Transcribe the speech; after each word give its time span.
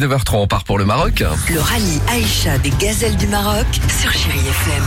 19h30, 0.00 0.36
on 0.36 0.46
part 0.46 0.64
pour 0.64 0.78
le 0.78 0.86
Maroc. 0.86 1.22
Le 1.52 1.60
rallye 1.60 2.00
Aïcha 2.08 2.56
des 2.58 2.70
gazelles 2.70 3.16
du 3.16 3.26
Maroc 3.26 3.66
sur 4.00 4.10
Chéri 4.10 4.38
FM. 4.38 4.82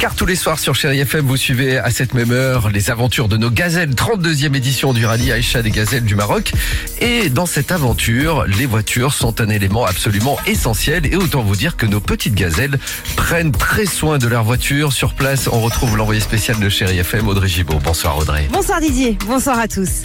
Car 0.00 0.14
tous 0.14 0.26
les 0.26 0.36
soirs 0.36 0.58
sur 0.58 0.74
Chéri 0.74 1.00
FM, 1.00 1.24
vous 1.24 1.38
suivez 1.38 1.78
à 1.78 1.90
cette 1.90 2.12
même 2.12 2.30
heure 2.30 2.68
les 2.68 2.90
aventures 2.90 3.28
de 3.28 3.38
nos 3.38 3.50
gazelles, 3.50 3.94
32e 3.94 4.54
édition 4.54 4.92
du 4.92 5.06
rallye 5.06 5.32
Aïcha 5.32 5.62
des 5.62 5.70
gazelles 5.70 6.04
du 6.04 6.14
Maroc. 6.14 6.52
Et 7.00 7.30
dans 7.30 7.46
cette 7.46 7.72
aventure, 7.72 8.44
les 8.44 8.66
voitures 8.66 9.14
sont 9.14 9.40
un 9.40 9.48
élément 9.48 9.86
absolument 9.86 10.36
essentiel. 10.46 11.06
Et 11.06 11.16
autant 11.16 11.42
vous 11.42 11.56
dire 11.56 11.78
que 11.78 11.86
nos 11.86 12.00
petites 12.00 12.34
gazelles 12.34 12.78
prennent 13.16 13.52
très 13.52 13.86
soin 13.86 14.18
de 14.18 14.28
leur 14.28 14.44
voiture. 14.44 14.92
Sur 14.92 15.14
place, 15.14 15.48
on 15.50 15.60
retrouve 15.60 15.96
l'envoyé 15.96 16.20
spécial 16.20 16.58
de 16.58 16.68
Chéri 16.68 16.98
FM, 16.98 17.26
Audrey 17.28 17.48
Gibaud. 17.48 17.80
Bonsoir 17.82 18.18
Audrey. 18.18 18.46
Bonsoir 18.52 18.78
Didier, 18.82 19.16
bonsoir 19.26 19.58
à 19.58 19.68
tous. 19.68 20.02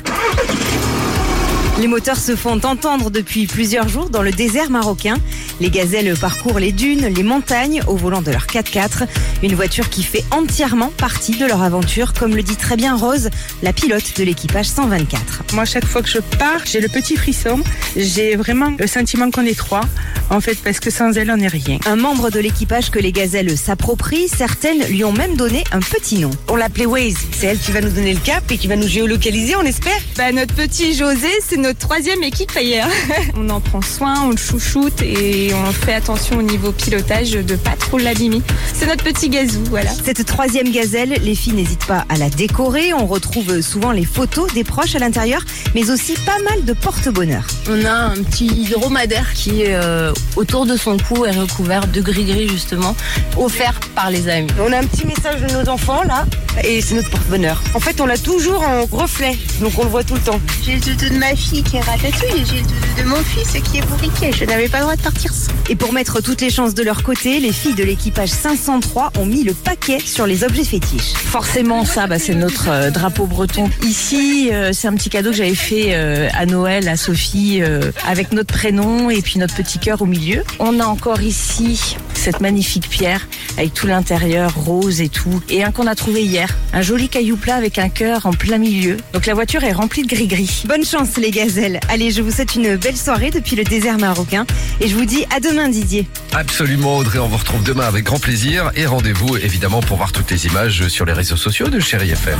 Les 1.77 1.87
moteurs 1.87 2.17
se 2.17 2.37
font 2.37 2.61
entendre 2.63 3.11
depuis 3.11 3.47
plusieurs 3.47 3.89
jours 3.89 4.09
dans 4.09 4.21
le 4.21 4.31
désert 4.31 4.69
marocain. 4.69 5.17
Les 5.59 5.69
gazelles 5.69 6.17
parcourent 6.17 6.59
les 6.59 6.71
dunes, 6.71 7.07
les 7.07 7.23
montagnes 7.23 7.81
au 7.87 7.97
volant 7.97 8.21
de 8.21 8.31
leur 8.31 8.45
4x4. 8.45 9.05
Une 9.43 9.55
voiture 9.55 9.89
qui 9.89 10.01
fait 10.01 10.23
entièrement 10.31 10.89
partie 10.97 11.35
de 11.35 11.45
leur 11.45 11.61
aventure, 11.61 12.13
comme 12.13 12.33
le 12.33 12.43
dit 12.43 12.55
très 12.55 12.77
bien 12.77 12.95
Rose, 12.95 13.29
la 13.61 13.73
pilote 13.73 14.17
de 14.17 14.23
l'équipage 14.23 14.67
124. 14.67 15.53
Moi, 15.53 15.65
chaque 15.65 15.85
fois 15.85 16.01
que 16.01 16.07
je 16.09 16.19
pars, 16.19 16.61
j'ai 16.63 16.79
le 16.79 16.87
petit 16.87 17.17
frisson. 17.17 17.59
J'ai 17.97 18.37
vraiment 18.37 18.73
le 18.79 18.87
sentiment 18.87 19.29
qu'on 19.29 19.45
est 19.45 19.57
trois, 19.57 19.83
en 20.29 20.39
fait, 20.39 20.57
parce 20.63 20.79
que 20.79 20.89
sans 20.89 21.11
elle, 21.17 21.29
on 21.29 21.37
n'est 21.37 21.49
rien. 21.49 21.77
Un 21.85 21.97
membre 21.97 22.29
de 22.29 22.39
l'équipage 22.39 22.89
que 22.89 22.99
les 22.99 23.11
gazelles 23.11 23.57
s'approprient, 23.57 24.29
certaines 24.29 24.83
lui 24.87 25.03
ont 25.03 25.11
même 25.13 25.35
donné 25.35 25.65
un 25.73 25.81
petit 25.81 26.19
nom. 26.19 26.31
On 26.47 26.55
l'appelait 26.55 26.85
Waze. 26.85 27.17
C'est 27.33 27.47
elle 27.47 27.59
qui 27.59 27.73
va 27.73 27.81
nous 27.81 27.91
donner 27.91 28.13
le 28.13 28.19
cap 28.21 28.49
et 28.49 28.57
qui 28.57 28.67
va 28.67 28.77
nous 28.77 28.87
géolocaliser, 28.87 29.57
on 29.57 29.63
espère. 29.63 29.99
Bah, 30.15 30.31
notre 30.31 30.55
petit 30.55 30.95
José, 30.95 31.27
c'est 31.45 31.64
notre 31.65 31.79
troisième 31.79 32.21
équipe 32.21 32.55
ailleurs. 32.55 32.87
on 33.35 33.49
en 33.49 33.59
prend 33.59 33.81
soin, 33.81 34.21
on 34.23 34.29
le 34.29 34.37
chouchoute 34.37 35.01
et 35.01 35.51
on 35.53 35.71
fait 35.71 35.95
attention 35.95 36.37
au 36.37 36.43
niveau 36.43 36.71
pilotage 36.71 37.31
de 37.31 37.55
pas 37.55 37.75
trop 37.79 37.97
l'abîmer. 37.97 38.43
C'est 38.73 38.85
notre 38.85 39.03
petit 39.03 39.29
gazou, 39.29 39.63
voilà. 39.69 39.89
Cette 39.89 40.23
troisième 40.25 40.71
gazelle, 40.71 41.17
les 41.23 41.33
filles 41.33 41.53
n'hésitent 41.53 41.85
pas 41.85 42.05
à 42.09 42.17
la 42.17 42.29
décorer. 42.29 42.93
On 42.93 43.07
retrouve 43.07 43.61
souvent 43.61 43.91
les 43.91 44.05
photos 44.05 44.53
des 44.53 44.63
proches 44.63 44.93
à 44.95 44.99
l'intérieur, 44.99 45.43
mais 45.73 45.89
aussi 45.89 46.13
pas 46.25 46.37
mal 46.43 46.65
de 46.65 46.73
porte-bonheur. 46.73 47.47
On 47.67 47.83
a 47.83 47.93
un 47.93 48.21
petit 48.21 48.65
dromadaire 48.65 49.33
qui 49.33 49.63
est 49.63 49.73
euh, 49.73 50.13
autour 50.35 50.67
de 50.67 50.77
son 50.77 50.97
cou 50.97 51.25
et 51.25 51.31
recouvert 51.31 51.87
de 51.87 51.99
gris-gris 51.99 52.47
justement, 52.47 52.95
offert 53.37 53.79
par 53.95 54.11
les 54.11 54.29
amis. 54.29 54.51
On 54.59 54.71
a 54.71 54.77
un 54.77 54.85
petit 54.85 55.07
message 55.07 55.41
de 55.41 55.51
nos 55.51 55.67
enfants 55.67 56.03
là, 56.03 56.25
et 56.63 56.81
c'est 56.81 56.95
notre 56.95 57.09
porte-bonheur. 57.09 57.61
En 57.73 57.79
fait, 57.79 58.01
on 58.01 58.05
l'a 58.05 58.17
toujours 58.17 58.61
en 58.61 58.85
reflet, 58.85 59.37
donc 59.61 59.73
on 59.77 59.83
le 59.83 59.89
voit 59.89 60.03
tout 60.03 60.15
le 60.15 60.21
temps. 60.21 60.39
J'ai 60.63 60.75
le 60.75 60.79
doudou 60.81 61.09
de 61.09 61.19
ma 61.19 61.35
fille 61.35 61.63
qui 61.63 61.77
est 61.77 61.81
ratatouille 61.81 62.41
et 62.41 62.45
j'ai 62.45 62.57
le 62.57 62.61
doudou 62.61 63.01
de 63.01 63.03
mon 63.03 63.15
fils 63.17 63.61
qui 63.63 63.77
est 63.77 63.85
bourriquet. 63.85 64.31
Je 64.31 64.45
n'avais 64.45 64.69
pas 64.69 64.77
le 64.77 64.83
droit 64.83 64.95
de 64.95 65.01
partir 65.01 65.33
sans. 65.33 65.51
Et 65.69 65.75
pour 65.75 65.93
mettre 65.93 66.21
toutes 66.21 66.41
les 66.41 66.49
chances 66.49 66.73
de 66.73 66.83
leur 66.83 67.03
côté, 67.03 67.39
les 67.39 67.51
filles 67.51 67.73
de 67.75 67.83
l'équipage 67.83 68.29
503 68.29 69.13
ont 69.19 69.25
mis 69.25 69.43
le 69.43 69.53
paquet 69.53 69.99
sur 69.99 70.27
les 70.27 70.43
objets 70.43 70.63
fétiches. 70.63 71.13
Forcément, 71.13 71.85
ça, 71.85 72.07
bah, 72.07 72.19
c'est 72.19 72.35
notre 72.35 72.69
euh, 72.69 72.91
drapeau 72.91 73.25
breton. 73.25 73.69
Ici, 73.83 74.49
euh, 74.51 74.71
c'est 74.73 74.87
un 74.87 74.93
petit 74.93 75.09
cadeau 75.09 75.31
que 75.31 75.37
j'avais 75.37 75.55
fait 75.55 75.89
euh, 75.89 76.29
à 76.33 76.45
Noël 76.45 76.87
à 76.87 76.97
Sophie 76.97 77.61
euh, 77.61 77.91
avec 78.07 78.31
notre 78.31 78.53
prénom 78.53 79.09
et 79.09 79.21
puis 79.21 79.39
notre 79.39 79.55
petit 79.55 79.79
cœur 79.79 80.01
au 80.01 80.05
milieu. 80.05 80.43
On 80.59 80.79
a 80.79 80.85
encore 80.85 81.21
ici 81.21 81.97
cette 82.25 82.41
magnifique 82.41 82.89
pierre 82.89 83.27
avec 83.55 83.75
tout 83.75 83.85
l'intérieur 83.85 84.51
rose 84.55 84.99
et 84.99 85.09
tout. 85.09 85.43
Et 85.47 85.63
un 85.63 85.71
qu'on 85.71 85.85
a 85.85 85.93
trouvé 85.93 86.23
hier, 86.23 86.49
un 86.73 86.81
joli 86.81 87.07
caillou 87.07 87.37
plat 87.37 87.53
avec 87.53 87.77
un 87.77 87.87
cœur 87.87 88.25
en 88.25 88.31
plein 88.31 88.57
milieu. 88.57 88.97
Donc 89.13 89.27
la 89.27 89.35
voiture 89.35 89.63
est 89.63 89.73
remplie 89.73 90.01
de 90.01 90.07
gris-gris. 90.07 90.63
Bonne 90.65 90.83
chance 90.83 91.17
les 91.17 91.29
gazelles. 91.29 91.79
Allez, 91.87 92.09
je 92.09 92.23
vous 92.23 92.31
souhaite 92.31 92.55
une 92.55 92.77
belle 92.77 92.97
soirée 92.97 93.29
depuis 93.29 93.55
le 93.55 93.63
désert 93.63 93.99
marocain 93.99 94.47
et 94.81 94.87
je 94.87 94.95
vous 94.95 95.05
dis 95.05 95.23
à 95.35 95.39
demain 95.39 95.69
Didier. 95.69 96.07
Absolument 96.33 96.97
Audrey, 96.97 97.19
on 97.19 97.27
vous 97.27 97.37
retrouve 97.37 97.63
demain 97.63 97.85
avec 97.85 98.05
grand 98.05 98.19
plaisir. 98.19 98.71
Et 98.75 98.87
rendez-vous 98.87 99.37
évidemment 99.37 99.81
pour 99.81 99.97
voir 99.97 100.11
toutes 100.11 100.31
les 100.31 100.47
images 100.47 100.87
sur 100.87 101.05
les 101.05 101.13
réseaux 101.13 101.37
sociaux 101.37 101.67
de 101.67 101.79
Chéri 101.79 102.09
FM. 102.09 102.39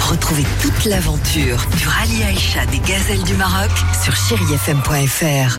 Retrouvez 0.00 0.46
toute 0.62 0.86
l'aventure 0.86 1.66
du 1.76 1.86
rallye 1.86 2.22
Aïcha 2.22 2.64
des 2.66 2.78
gazelles 2.78 3.24
du 3.24 3.34
Maroc 3.34 3.70
sur 4.02 4.16
chérifm.fr. 4.16 5.54